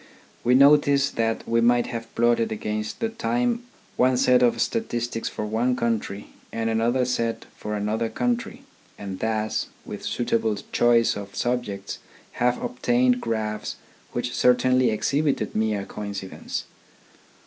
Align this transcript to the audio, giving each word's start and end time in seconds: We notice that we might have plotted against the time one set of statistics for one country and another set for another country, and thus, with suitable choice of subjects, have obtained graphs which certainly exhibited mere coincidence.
We 0.43 0.55
notice 0.55 1.11
that 1.11 1.47
we 1.47 1.61
might 1.61 1.85
have 1.85 2.15
plotted 2.15 2.51
against 2.51 3.01
the 3.01 3.09
time 3.09 3.63
one 3.97 4.17
set 4.17 4.41
of 4.41 4.59
statistics 4.59 5.29
for 5.29 5.45
one 5.45 5.75
country 5.75 6.29
and 6.51 6.71
another 6.71 7.05
set 7.05 7.45
for 7.55 7.75
another 7.75 8.09
country, 8.09 8.63
and 8.97 9.19
thus, 9.19 9.67
with 9.85 10.03
suitable 10.03 10.57
choice 10.71 11.15
of 11.15 11.35
subjects, 11.35 11.99
have 12.41 12.59
obtained 12.63 13.21
graphs 13.21 13.75
which 14.11 14.35
certainly 14.35 14.89
exhibited 14.89 15.55
mere 15.55 15.85
coincidence. 15.85 16.63